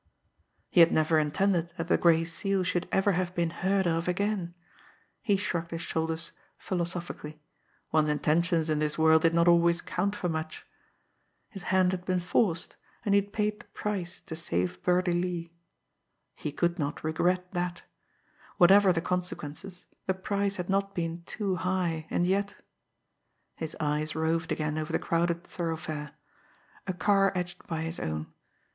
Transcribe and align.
He 0.71 0.79
had 0.79 0.91
never 0.91 1.19
intended 1.19 1.73
that 1.77 1.87
the 1.87 1.95
Gray 1.95 2.23
Seal 2.23 2.63
should 2.63 2.89
ever 2.91 3.11
have 3.11 3.35
been 3.35 3.51
heard 3.51 3.85
of 3.85 4.07
again. 4.07 4.55
He 5.21 5.37
shrugged 5.37 5.69
his 5.69 5.83
shoulders 5.83 6.31
philosophically. 6.57 7.39
One's 7.91 8.09
intentions 8.09 8.71
in 8.71 8.79
this 8.79 8.97
world 8.97 9.21
did 9.21 9.35
not 9.35 9.47
always 9.47 9.79
count 9.79 10.15
for 10.15 10.27
much! 10.27 10.65
His 11.49 11.61
hand 11.69 11.91
had 11.91 12.03
been 12.03 12.19
forced, 12.19 12.75
and 13.05 13.13
he 13.13 13.21
had 13.21 13.31
paid 13.31 13.59
the 13.59 13.67
price 13.75 14.19
to 14.21 14.35
save 14.35 14.81
Birdie 14.81 15.11
Lee. 15.11 15.53
He 16.33 16.51
could 16.51 16.79
not 16.79 17.03
regret 17.03 17.51
that! 17.51 17.83
Whatever 18.57 18.91
the 18.91 19.01
consequences, 19.01 19.85
the 20.07 20.15
price 20.15 20.55
had 20.55 20.67
not 20.67 20.95
been 20.95 21.21
too 21.27 21.57
high, 21.57 22.07
and 22.09 22.25
yet 22.25 22.55
his 23.55 23.77
eyes 23.79 24.15
roved 24.15 24.51
again 24.51 24.79
over 24.79 24.91
the 24.91 24.97
crowded 24.97 25.43
thoroughfare. 25.43 26.13
A 26.87 26.93
car 26.93 27.31
edged 27.35 27.67
by 27.67 27.83
his 27.83 27.99
own. 27.99 28.33